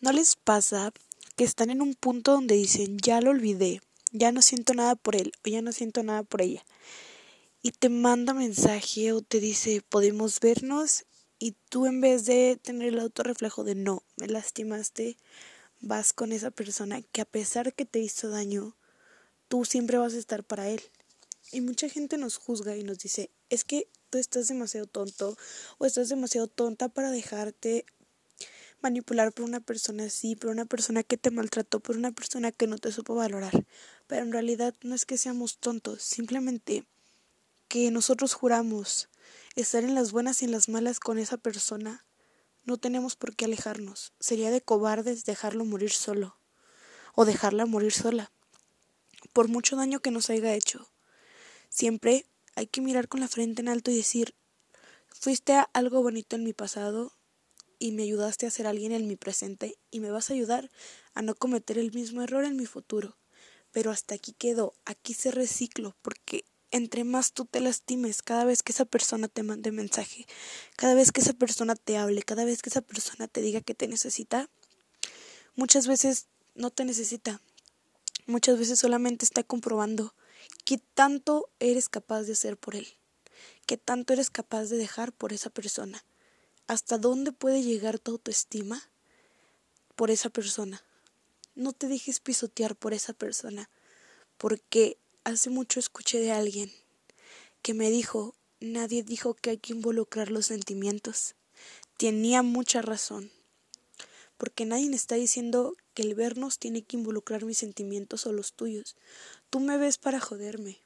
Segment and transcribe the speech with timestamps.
[0.00, 0.94] ¿No les pasa
[1.36, 5.14] que están en un punto donde dicen, ya lo olvidé, ya no siento nada por
[5.14, 6.64] él o ya no siento nada por ella?
[7.60, 11.04] Y te manda mensaje o te dice, podemos vernos
[11.38, 15.18] y tú en vez de tener el autorreflejo de no, me lastimaste,
[15.80, 18.78] vas con esa persona que a pesar que te hizo daño,
[19.48, 20.80] tú siempre vas a estar para él.
[21.52, 25.36] Y mucha gente nos juzga y nos dice, es que tú estás demasiado tonto
[25.76, 27.84] o estás demasiado tonta para dejarte
[28.82, 32.66] manipular por una persona así, por una persona que te maltrató, por una persona que
[32.66, 33.66] no te supo valorar.
[34.06, 36.84] Pero en realidad no es que seamos tontos, simplemente
[37.68, 39.08] que nosotros juramos
[39.54, 42.04] estar en las buenas y en las malas con esa persona.
[42.64, 44.12] No tenemos por qué alejarnos.
[44.20, 46.36] Sería de cobardes dejarlo morir solo
[47.14, 48.30] o dejarla morir sola,
[49.32, 50.90] por mucho daño que nos haya hecho.
[51.68, 54.34] Siempre hay que mirar con la frente en alto y decir,
[55.08, 57.12] fuiste algo bonito en mi pasado
[57.80, 60.70] y me ayudaste a ser alguien en mi presente y me vas a ayudar
[61.14, 63.16] a no cometer el mismo error en mi futuro.
[63.72, 68.62] Pero hasta aquí quedó, aquí se reciclo, porque entre más tú te lastimes cada vez
[68.62, 70.26] que esa persona te mande mensaje,
[70.76, 73.74] cada vez que esa persona te hable, cada vez que esa persona te diga que
[73.74, 74.50] te necesita,
[75.56, 77.40] muchas veces no te necesita,
[78.26, 80.14] muchas veces solamente está comprobando
[80.66, 82.86] qué tanto eres capaz de hacer por él,
[83.66, 86.04] qué tanto eres capaz de dejar por esa persona,
[86.70, 88.80] hasta dónde puede llegar tu autoestima
[89.96, 90.84] por esa persona.
[91.56, 93.68] No te dejes pisotear por esa persona,
[94.38, 96.70] porque hace mucho escuché de alguien
[97.60, 101.34] que me dijo, nadie dijo que hay que involucrar los sentimientos.
[101.96, 103.32] Tenía mucha razón,
[104.36, 108.52] porque nadie me está diciendo que el vernos tiene que involucrar mis sentimientos o los
[108.52, 108.94] tuyos.
[109.50, 110.78] Tú me ves para joderme,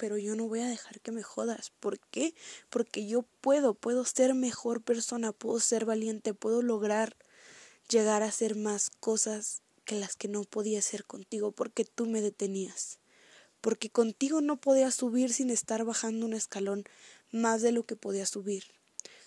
[0.00, 1.72] pero yo no voy a dejar que me jodas.
[1.78, 2.34] ¿Por qué?
[2.70, 7.18] Porque yo puedo, puedo ser mejor persona, puedo ser valiente, puedo lograr
[7.90, 12.22] llegar a hacer más cosas que las que no podía hacer contigo porque tú me
[12.22, 12.98] detenías.
[13.60, 16.84] Porque contigo no podía subir sin estar bajando un escalón
[17.30, 18.64] más de lo que podía subir.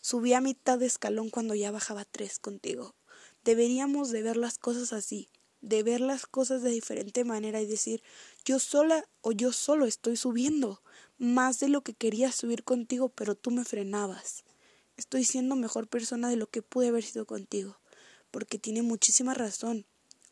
[0.02, 2.96] Subí a mitad de escalón cuando ya bajaba tres contigo.
[3.44, 5.30] Deberíamos de ver las cosas así
[5.64, 8.04] de ver las cosas de diferente manera y decir,
[8.44, 10.84] yo sola o yo solo estoy subiendo
[11.18, 14.44] más de lo que quería subir contigo, pero tú me frenabas.
[14.98, 17.80] Estoy siendo mejor persona de lo que pude haber sido contigo,
[18.30, 19.86] porque tiene muchísima razón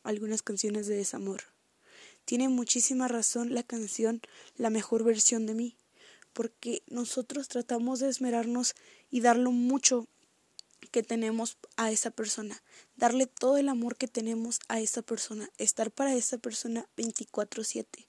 [0.04, 1.44] algunas canciones de desamor.
[2.26, 4.22] Tiene muchísima razón la canción
[4.58, 5.78] La mejor versión de mí,
[6.34, 8.76] porque nosotros tratamos de esmerarnos
[9.10, 10.08] y darlo mucho
[10.90, 12.62] que tenemos a esa persona,
[12.96, 18.08] darle todo el amor que tenemos a esa persona, estar para esa persona 24/7.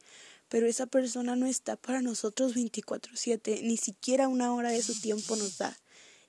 [0.49, 5.37] Pero esa persona no está para nosotros 24/7, ni siquiera una hora de su tiempo
[5.37, 5.78] nos da.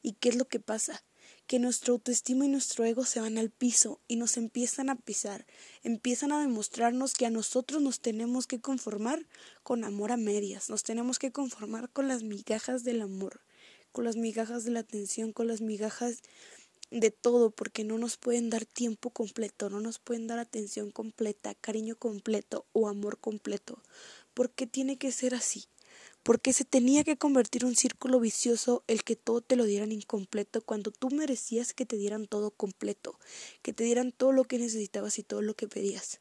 [0.01, 1.03] ¿Y qué es lo que pasa?
[1.47, 5.45] Que nuestro autoestima y nuestro ego se van al piso y nos empiezan a pisar,
[5.81, 9.27] empiezan a demostrarnos que a nosotros nos tenemos que conformar
[9.61, 13.41] con amor a medias, nos tenemos que conformar con las migajas del amor
[13.93, 16.21] con las migajas de la atención, con las migajas
[16.91, 21.55] de todo, porque no nos pueden dar tiempo completo, no nos pueden dar atención completa,
[21.55, 23.81] cariño completo o amor completo.
[24.33, 25.65] ¿Por qué tiene que ser así?
[26.23, 30.61] Porque se tenía que convertir un círculo vicioso el que todo te lo dieran incompleto
[30.61, 33.19] cuando tú merecías que te dieran todo completo,
[33.61, 36.19] que te dieran todo lo que necesitabas y todo lo que pedías.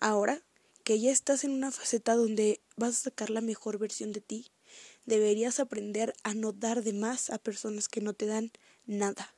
[0.00, 0.42] Ahora
[0.84, 4.50] que ya estás en una faceta donde vas a sacar la mejor versión de ti,
[5.04, 8.52] deberías aprender a no dar de más a personas que no te dan
[8.86, 9.34] nada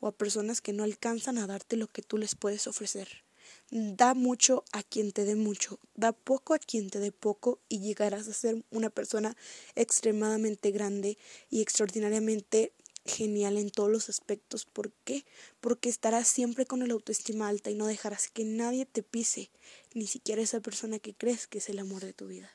[0.00, 3.24] o a personas que no alcanzan a darte lo que tú les puedes ofrecer.
[3.70, 7.80] Da mucho a quien te dé mucho, da poco a quien te dé poco y
[7.80, 9.36] llegarás a ser una persona
[9.74, 11.18] extremadamente grande
[11.50, 12.72] y extraordinariamente
[13.04, 14.66] genial en todos los aspectos.
[14.66, 15.24] ¿Por qué?
[15.60, 19.50] Porque estarás siempre con el autoestima alta y no dejarás que nadie te pise,
[19.94, 22.50] ni siquiera esa persona que crees que es el amor de tu vida.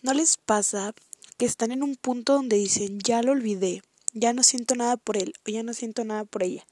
[0.00, 0.94] ¿No les pasa
[1.38, 5.16] que están en un punto donde dicen, ya lo olvidé, ya no siento nada por
[5.16, 6.64] él o ya no siento nada por ella?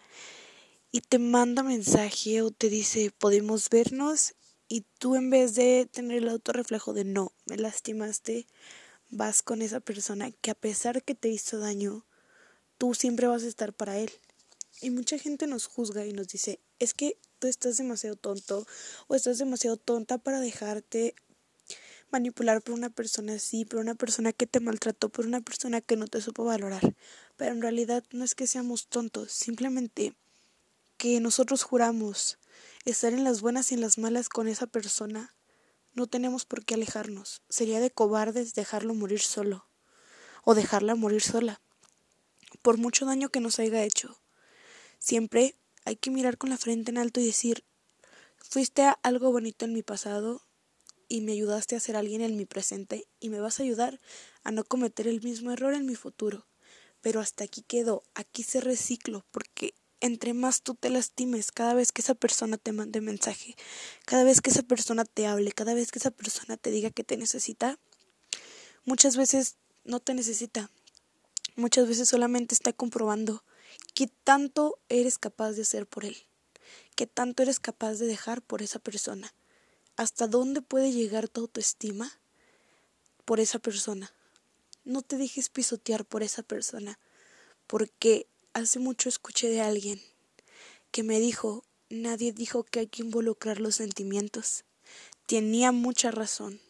[0.93, 4.35] Y te manda mensaje o te dice, podemos vernos
[4.69, 8.47] y tú en vez de tener el autorreflejo de no, me lastimaste,
[9.11, 12.07] vas con esa persona que a pesar que te hizo daño,
[12.79, 14.13] tú siempre vas a estar para él.
[14.83, 18.69] Y mucha gente nos juzga y nos dice, es que tú estás demasiado tonto
[19.09, 21.17] o estás demasiado tonta para dejarte
[22.11, 25.97] manipular por una persona así, por una persona que te maltrató, por una persona que
[25.97, 26.95] no te supo valorar.
[27.37, 30.15] Pero en realidad no es que seamos tontos, simplemente
[30.97, 32.39] que nosotros juramos
[32.85, 35.33] estar en las buenas y en las malas con esa persona.
[35.95, 37.41] no tenemos por qué alejarnos.
[37.49, 39.67] Sería de cobardes dejarlo morir solo
[40.45, 41.61] o dejarla morir sola,
[42.61, 44.21] por mucho daño que nos haya hecho.
[44.99, 45.57] Siempre
[45.87, 47.65] hay que mirar con la frente en alto y decir,
[48.37, 50.46] fuiste algo bonito en mi pasado
[51.09, 54.01] y me ayudaste a ser alguien en mi presente y me vas a ayudar
[54.43, 56.47] a no cometer el mismo error en mi futuro.
[57.01, 61.93] Pero hasta aquí quedó, aquí se reciclo, porque entre más tú te lastimes cada vez
[61.93, 63.57] que esa persona te mande mensaje,
[64.05, 67.05] cada vez que esa persona te hable, cada vez que esa persona te diga que
[67.05, 67.79] te necesita,
[68.85, 70.71] muchas veces no te necesita.
[71.55, 73.43] Muchas veces solamente está comprobando
[73.95, 76.17] qué tanto eres capaz de hacer por él,
[76.95, 79.33] qué tanto eres capaz de dejar por esa persona,
[79.97, 82.13] hasta dónde puede llegar tu autoestima
[83.25, 84.13] por esa persona.
[84.85, 86.99] No te dejes pisotear por esa persona,
[87.67, 90.01] porque hace mucho escuché de alguien
[90.91, 94.65] que me dijo, nadie dijo que hay que involucrar los sentimientos.
[95.27, 96.61] Tenía mucha razón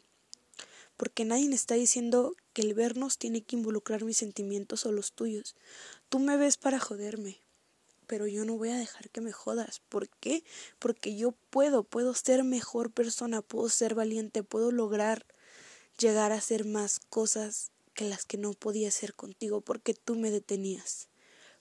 [0.97, 5.55] porque nadie está diciendo que el vernos tiene que involucrar mis sentimientos o los tuyos.
[6.09, 7.39] Tú me ves para joderme,
[8.07, 9.81] pero yo no voy a dejar que me jodas.
[9.89, 10.45] ¿Por qué?
[10.79, 15.27] Porque yo puedo, puedo ser mejor persona, puedo ser valiente, puedo lograr
[15.99, 20.31] llegar a hacer más cosas que las que no podía hacer contigo, porque tú me
[20.31, 21.09] detenías.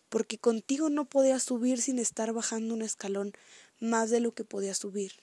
[0.10, 3.34] Porque contigo no podía subir sin estar bajando un escalón
[3.80, 5.14] más de lo que podía subir.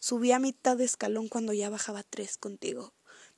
[0.00, 2.92] Subí a mitad de escalón cuando ya bajaba tres contigo.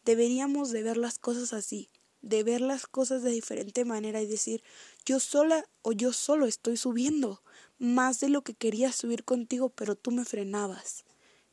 [0.05, 1.91] Deberíamos de ver las cosas así,
[2.23, 4.63] de ver las cosas de diferente manera y decir,
[5.05, 7.43] yo sola o yo solo estoy subiendo
[7.79, 11.05] más de lo que quería subir contigo, pero tú me frenabas.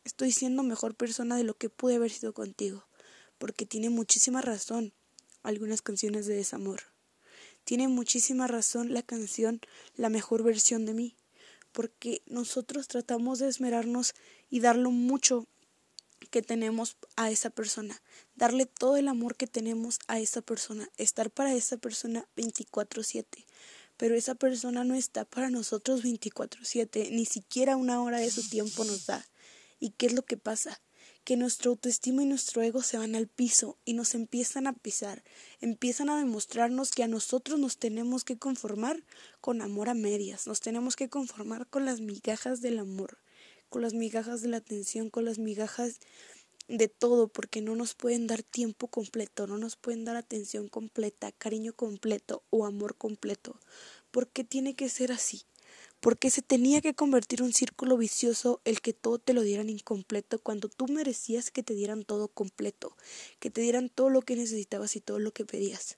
[0.04, 2.88] Estoy siendo mejor persona de lo que pude haber sido contigo,
[3.38, 4.94] porque tiene muchísima razón
[5.44, 6.82] algunas canciones de desamor.
[7.64, 9.60] Tiene muchísima razón la canción
[9.96, 11.16] La mejor versión de mí,
[11.72, 14.16] porque nosotros tratamos de esmerarnos
[14.50, 15.48] y darlo mucho
[16.26, 18.02] que tenemos a esa persona,
[18.36, 23.46] darle todo el amor que tenemos a esa persona, estar para esa persona 24/7.
[23.98, 28.84] Pero esa persona no está para nosotros 24/7, ni siquiera una hora de su tiempo
[28.84, 29.26] nos da.
[29.80, 30.82] ¿Y qué es lo que pasa?
[31.24, 35.24] Que nuestro autoestima y nuestro ego se van al piso y nos empiezan a pisar,
[35.62, 39.04] empiezan a demostrarnos que a nosotros nos tenemos que conformar
[39.42, 43.20] con amor a medias, nos tenemos que conformar con las migajas del amor
[43.70, 46.00] con las migajas de la atención, con las migajas
[46.68, 51.32] de todo, porque no nos pueden dar tiempo completo, no nos pueden dar atención completa,
[51.32, 53.60] cariño completo o amor completo.
[54.12, 55.44] ¿Por qué tiene que ser así?
[56.00, 60.40] Porque se tenía que convertir un círculo vicioso el que todo te lo dieran incompleto
[60.40, 62.96] cuando tú merecías que te dieran todo completo,
[63.40, 65.98] que te dieran todo lo que necesitabas y todo lo que pedías.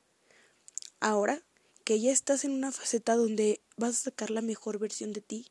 [0.99, 1.43] Ahora
[1.83, 5.47] que ya estás en una faceta donde vas a sacar la mejor versión de ti,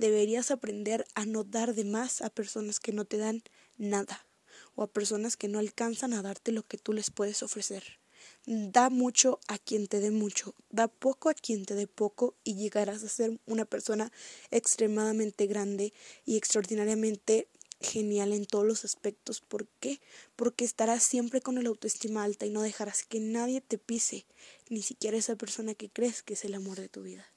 [0.00, 3.42] deberías aprender a no dar de más a personas que no te dan
[3.76, 4.26] nada
[4.74, 8.00] o a personas que no alcanzan a darte lo que tú les puedes ofrecer.
[8.46, 12.54] Da mucho a quien te dé mucho, da poco a quien te dé poco y
[12.54, 14.10] llegarás a ser una persona
[14.50, 15.92] extremadamente grande
[16.24, 17.48] y extraordinariamente
[17.80, 19.40] genial en todos los aspectos.
[19.40, 20.00] ¿Por qué?
[20.36, 24.26] Porque estarás siempre con el autoestima alta y no dejarás que nadie te pise,
[24.68, 27.30] ni siquiera esa persona que crees que es el amor de tu vida.